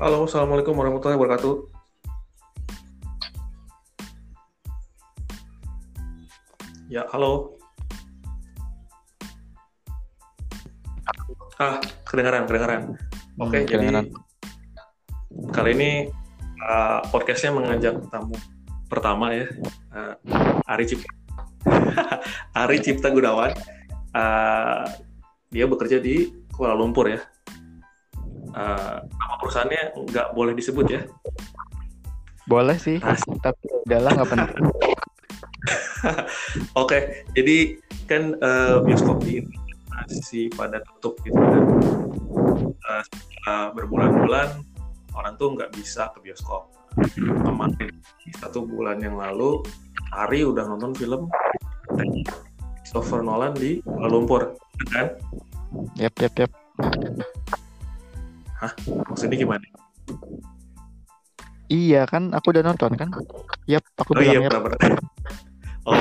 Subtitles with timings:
[0.00, 1.54] Halo, Assalamualaikum warahmatullahi wabarakatuh.
[6.88, 7.60] Ya, halo.
[11.60, 12.96] Ah, kedengaran, kedengaran.
[13.44, 14.06] Oke, Hmm, jadi kedengaran.
[15.52, 15.90] kali ini
[16.64, 18.40] uh, podcastnya mengajak tamu
[18.88, 19.52] pertama ya,
[19.92, 20.16] uh,
[20.64, 21.12] Ari Cipta.
[22.64, 23.52] Ari Cipta Gunawan.
[24.16, 24.88] Uh,
[25.52, 27.20] dia bekerja di Kuala Lumpur ya.
[28.56, 29.04] Uh,
[29.50, 31.02] perusahaannya nggak boleh disebut ya.
[32.46, 33.42] Boleh sih, Asik.
[33.42, 34.62] tapi udahlah nggak penting.
[36.80, 37.74] Oke, jadi
[38.06, 39.42] kan eh, bioskop di
[39.90, 41.66] masih pada tutup gitu kan.
[42.62, 44.62] Eh, setelah berbulan-bulan
[45.18, 46.70] orang tuh nggak bisa ke bioskop.
[47.18, 47.90] Kemarin
[48.38, 49.66] satu bulan yang lalu
[50.14, 51.26] Ari udah nonton film
[52.82, 54.58] Christopher Nolan di Kuala Lumpur,
[54.94, 55.18] kan?
[55.98, 56.50] Yap, yap, yap.
[59.08, 59.64] Maksudnya gimana?
[61.70, 63.08] Iya kan, aku udah nonton kan?
[63.70, 64.52] Yap, aku Oh iya, bilang yap.
[64.52, 64.80] benar-benar.
[65.88, 65.96] Oh,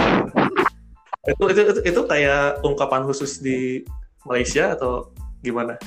[1.23, 3.79] itu, itu itu itu kayak ungkapan khusus di
[4.27, 5.79] Malaysia atau gimana?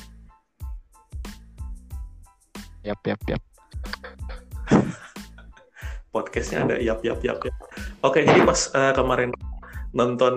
[2.81, 3.43] Yap, yap, yap.
[6.17, 7.57] podcastnya ada yap yap yap yap.
[8.01, 9.29] Oke, jadi pas eh, kemarin
[9.93, 10.35] nonton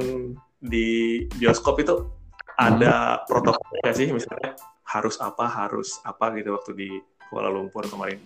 [0.59, 2.11] di bioskop itu
[2.59, 4.51] ada protokol nggak sih misalnya
[4.85, 6.89] harus apa harus apa gitu waktu di
[7.27, 8.21] Kuala Lumpur kemarin.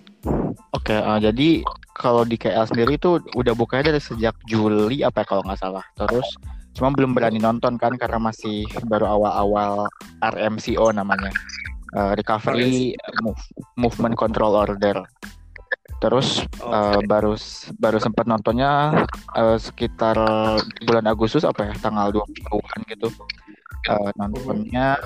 [0.75, 1.63] Oke, eh, jadi
[1.95, 5.83] kalau di KL sendiri itu udah bukanya dari sejak Juli apa ya kalau nggak salah.
[5.95, 6.27] Terus
[6.75, 9.87] cuma belum berani nonton kan karena masih baru awal-awal
[10.19, 11.31] RMCO namanya.
[11.95, 12.93] Eh, recovery
[13.23, 13.49] Move-
[13.79, 15.07] Movement Control Order.
[15.99, 16.75] Terus Oke.
[16.75, 17.33] Eh, baru
[17.75, 18.93] baru sempat nontonnya
[19.35, 20.15] eh, sekitar
[20.85, 23.09] bulan Agustus apa ya tanggal 20-an gitu
[23.89, 24.99] Eh, nontonnya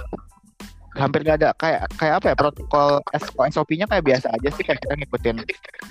[0.97, 1.49] hampir nggak ada.
[1.57, 2.89] Kayak kayak apa ya protokol
[3.49, 4.63] SOP-nya kayak biasa aja sih.
[4.65, 5.37] Kayak kita ngikutin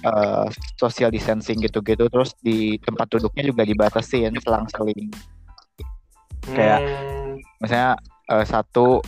[0.06, 0.46] eh,
[0.78, 2.06] social distancing gitu-gitu.
[2.08, 5.10] Terus di tempat duduknya juga dibatasin selang-seling.
[6.52, 7.92] Kayak Hmm, misalnya
[8.30, 8.98] eh, satu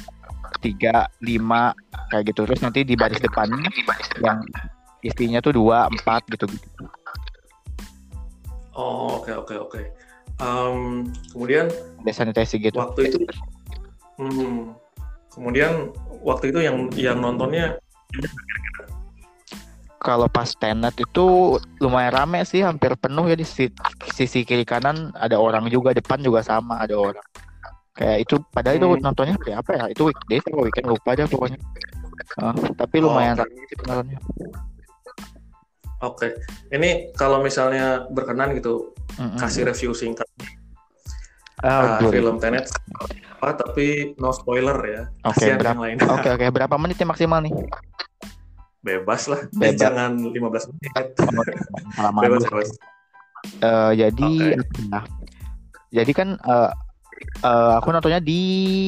[0.62, 1.74] tiga lima
[2.10, 2.46] kayak gitu.
[2.46, 3.68] Terus nanti di baris depannya
[4.22, 4.40] yang
[5.04, 6.88] istinya tuh dua empat gitu gitu
[8.74, 9.80] oh oke oke oke.
[10.42, 11.70] Em, kemudian
[12.02, 12.74] ada sanitasi gitu.
[12.74, 13.18] waktu itu,
[14.18, 14.74] hmm,
[15.34, 15.90] kemudian
[16.22, 17.76] waktu itu yang yang nontonnya
[19.98, 23.72] kalau pas tenet itu lumayan rame sih hampir penuh ya di si-
[24.12, 25.08] sisi kiri kanan.
[25.16, 27.24] Ada orang juga depan juga sama ada orang.
[27.96, 29.00] Kayak itu padahal itu Hmm.
[29.00, 29.84] nontonnya kayak apa ya?
[29.88, 31.56] Itu weekday atau weekend lupa deh pokoknya.
[32.36, 33.48] Ah, tapi Oh, lumayan oke.
[33.48, 34.18] rame sih penontonnya.
[36.04, 36.28] Oke,
[36.68, 39.40] ini kalau misalnya berkenan gitu Mm-mm.
[39.40, 40.28] kasih review singkat
[41.62, 42.66] Ah, uh, film Tenet
[43.44, 45.02] apa tapi no spoiler ya.
[45.22, 45.96] Oke, Kasihan berapa- yang lain.
[46.02, 47.54] oke oke berapa menit ya maksimal nih
[48.84, 49.40] Bebas lah.
[49.56, 49.80] Bebas.
[49.80, 50.92] Jangan 15 menit.
[52.04, 52.60] Lama bebas, dulu.
[52.60, 52.70] bebas.
[53.64, 54.60] Eh, jadi apa
[54.92, 55.00] ya?
[55.94, 56.70] jadi kan eh,
[57.44, 58.40] eh, aku nontonnya di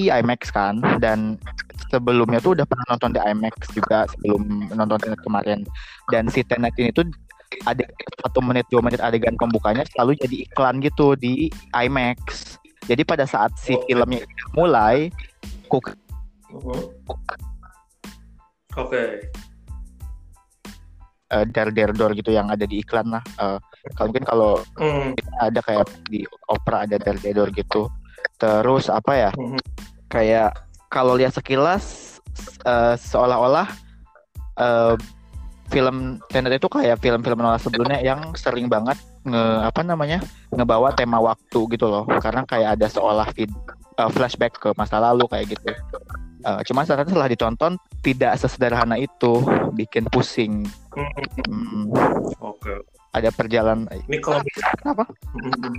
[0.09, 1.41] IMAX kan dan
[1.89, 5.65] sebelumnya tuh udah pernah nonton di IMAX juga sebelum nonton Tenet kemarin
[6.13, 7.09] dan si Tenet ini tuh
[7.65, 7.85] ada
[8.23, 13.51] satu menit dua menit adegan pembukanya selalu jadi iklan gitu di IMAX jadi pada saat
[13.57, 13.87] si Oke.
[13.89, 15.11] filmnya mulai
[15.67, 15.95] kuk
[16.47, 16.81] Mhm.
[18.77, 19.03] Oke.
[21.27, 23.59] eh, der der door gitu yang ada di iklan lah Eh,
[23.95, 25.11] kalau mungkin kalau Hmm.
[25.43, 27.91] ada kayak di opera ada der der door gitu
[28.39, 29.59] terus apa ya Mhm.
[30.07, 30.55] kayak
[30.87, 32.19] kalau lihat sekilas
[32.63, 33.67] eh, seolah-olah
[34.57, 34.95] eh,
[35.77, 38.97] film Tenet itu kayak film-film Nolan sebelumnya yang sering banget
[39.29, 43.53] nge apa namanya ngebawa tema waktu gitu loh karena kayak ada seolah vid-
[44.01, 45.77] eh, flashback ke masa lalu kayak gitu
[46.47, 47.75] Eh, cuma saat setelah ditonton
[48.07, 49.43] tidak sesederhana itu
[49.75, 50.63] bikin pusing
[50.95, 51.91] Hmm,
[52.39, 52.87] Oke.
[53.11, 55.05] ada perjalanan Ini kalau misalnya Kenapa?
[55.35, 55.75] Mhm.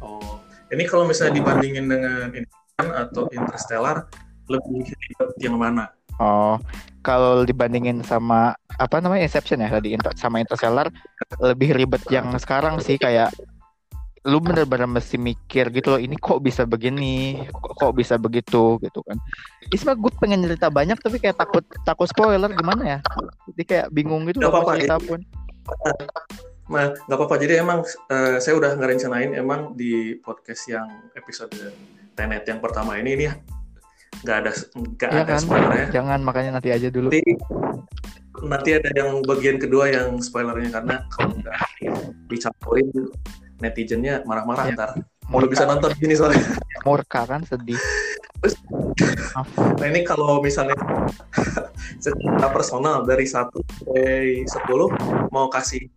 [0.00, 0.38] Oh,
[0.70, 4.06] ini kalau misalnya dibandingin dengan Inception atau Interstellar
[4.46, 5.90] lebih ribet yang mana?
[6.22, 6.56] Oh,
[7.02, 10.88] kalau dibandingin sama apa namanya Inception ya tadi sama Interstellar
[11.44, 13.28] lebih ribet yang sekarang sih kayak
[14.20, 19.00] lu bener-bener mesti mikir gitu loh ini kok bisa begini kok, kok bisa begitu gitu
[19.04, 19.16] kan.
[19.72, 22.98] Isma gue pengen cerita banyak tapi kayak takut takut spoiler gimana ya?
[23.48, 25.20] Jadi kayak bingung gitu Gak apa-apa, cerita pun.
[26.68, 27.36] Nah, nggak apa-apa.
[27.40, 27.80] Jadi emang
[28.12, 30.86] eh, saya udah ngerencanain emang di podcast yang
[31.16, 31.56] episode
[32.12, 33.24] Tenet yang pertama ini ini
[34.20, 35.40] nggak ada nggak Iya ada kan?
[35.40, 35.86] spoilernya.
[35.96, 37.08] jangan makanya nanti aja dulu.
[37.08, 37.24] Nanti
[38.44, 41.56] nanti ada yang bagian kedua yang spoilernya karena kalau nggak
[42.28, 42.88] dicampurin
[43.60, 44.74] netizennya marah-marah Iya.
[44.76, 44.90] ntar.
[45.30, 46.42] Mau bisa nonton gini soalnya.
[46.80, 47.76] murka kan sedih
[49.76, 50.72] Nah ini kalau misalnya
[52.04, 55.92] secara personal dari 1 sampai 10 mau kasih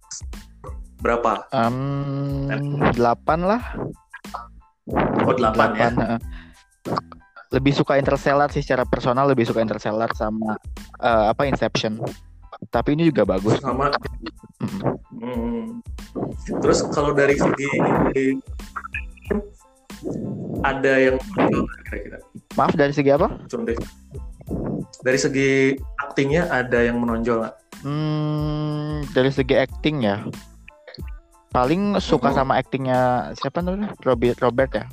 [1.00, 1.48] berapa?
[1.56, 2.48] Um,
[2.96, 3.00] 8
[3.48, 3.64] lah.
[5.24, 5.88] Oh, 8, ya.
[5.96, 6.20] heeh.
[7.56, 10.60] Lebih suka Interstellar sih secara personal lebih suka Interstellar sama
[11.00, 12.04] eh, apa Inception.
[12.74, 13.62] Tapi ini juga bagus.
[13.62, 13.94] Sama
[14.64, 14.80] Mm.
[15.20, 15.64] Hmm.
[16.64, 17.68] Terus kalau dari segi
[20.64, 21.18] ada yang
[21.88, 22.18] kira-kira
[22.56, 23.28] Maaf dari segi apa?
[23.52, 23.76] Contoh.
[25.04, 27.56] Dari segi aktingnya ada yang menonjol nggak?
[27.84, 30.24] Hmm, dari segi acting ya.
[31.52, 32.38] Paling suka Mhm.
[32.40, 33.00] sama actingnya
[33.36, 33.92] siapa namanya?
[34.08, 34.86] Robert Robert ya.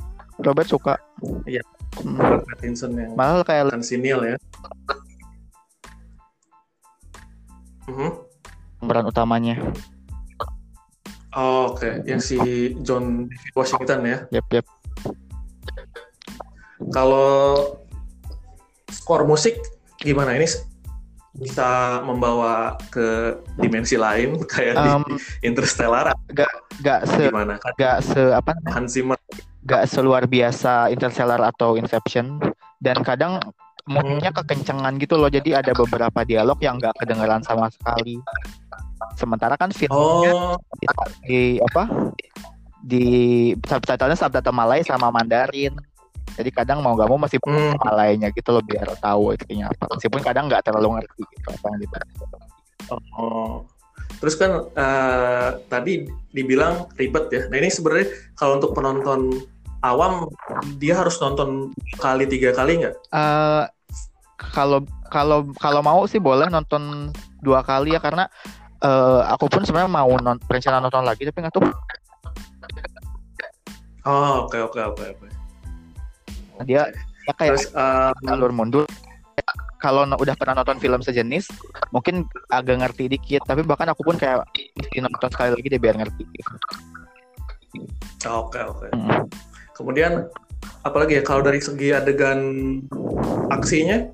[0.43, 0.94] Robert suka.
[1.47, 1.62] Iya.
[2.03, 2.19] Hmm.
[2.19, 4.37] Robert Pattinson yang Malah kayak kan sinil ya.
[8.91, 9.55] Pemeran utamanya.
[11.39, 14.19] Oh, Oke, yang si John Washington ya.
[14.35, 14.67] Yep, yep.
[16.91, 17.79] Kalau
[18.91, 19.63] skor musik
[20.03, 20.51] gimana ini
[21.39, 26.51] bisa membawa ke dimensi lain kayak Um, di Interstellar atau
[26.83, 28.57] Gak se gimana kan gak se apa?
[28.75, 29.15] Hans Zimmer
[29.63, 32.43] gak seluar biasa Interstellar atau Inception
[32.83, 33.39] dan kadang
[33.87, 38.19] moodnya kekencengan gitu loh jadi ada beberapa dialog yang gak kedengeran sama sekali
[39.19, 40.57] sementara kan filmnya oh.
[41.25, 42.12] di apa
[42.81, 43.05] di
[43.61, 45.77] subtitlenya subtitle Malay sama Mandarin.
[46.31, 49.85] Jadi kadang mau gak mau masih hmm, Malaynya gitu loh biar tahu artinya apa.
[49.99, 52.09] Meskipun kadang nggak terlalu ngerti gitu apa yang dibahas.
[53.19, 53.67] oh.
[54.21, 57.43] Terus kan eh, tadi dibilang ribet ya.
[57.49, 59.43] Nah ini sebenarnya kalau untuk penonton
[59.81, 60.29] awam
[60.77, 62.95] dia harus nonton kali tiga kali nggak?
[63.13, 63.65] Eh,
[64.37, 68.29] kalau kalau kalau mau sih boleh nonton dua kali ya karena
[68.81, 71.69] eh, aku pun sebenarnya mau non berencana nonton lagi tapi nggak tahu.
[74.09, 75.27] Oh oke oke oke oke.
[76.65, 76.88] Dia
[77.29, 77.67] ya kayak terus
[78.25, 78.85] alur mundur.
[79.81, 81.49] Kalau no- udah pernah nonton film sejenis
[81.88, 84.44] mungkin agak ngerti dikit tapi bahkan aku pun kayak
[84.77, 86.25] mesti nonton sekali lagi deh biar ngerti.
[88.29, 88.88] Oke oke.
[88.93, 89.25] Mm.
[89.81, 90.29] kemudian
[90.85, 92.41] apalagi ya kalau dari segi adegan
[93.49, 94.05] aksinya?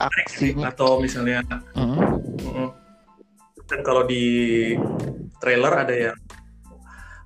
[0.00, 0.72] Aksinya.
[0.72, 1.44] Atau misalnya
[1.76, 1.76] mm.
[1.76, 2.00] mm,
[3.68, 4.24] dan kalau di
[5.40, 6.16] trailer ada yang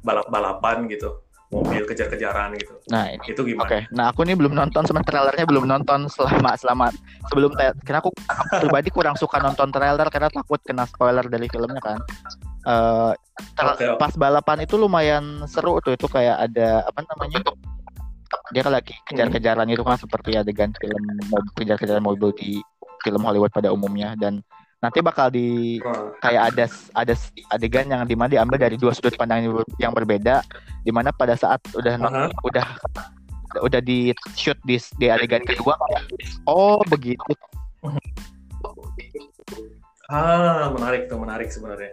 [0.03, 4.85] balap-balapan gitu mobil kejar-kejaran gitu nah ini itu Oke, gimana nah aku nih belum nonton
[4.85, 6.87] sementara trailernya belum nonton selama selama
[7.33, 11.81] sebelum karena aku, aku pribadi kurang suka nonton trailer karena takut kena spoiler dari filmnya
[11.81, 11.99] kan.
[12.69, 13.13] Eh,
[13.57, 13.97] tra- Oke, oke.
[13.97, 17.41] Pas balapan itu lumayan seru tuh itu kayak ada apa namanya?
[18.53, 21.01] Dia kan lagi kejar-kejaran itu kan seperti adegan film
[21.33, 22.61] mobil kejar-kejaran mobil di
[23.01, 24.45] film Hollywood pada umumnya dan
[24.79, 25.79] nanti bakal di
[26.23, 26.65] kayak ada
[26.95, 27.15] ada
[27.51, 30.47] adegan yang di mana diambil dari dua sudut pandang yang ber- yang berbeda
[30.87, 32.31] di mana pada saat udah non- aha.
[32.47, 32.67] udah
[33.59, 35.75] udah di shoot di, di adegan kedua
[36.47, 37.35] oh begitu
[40.15, 41.93] ah menarik tuh menarik sebenarnya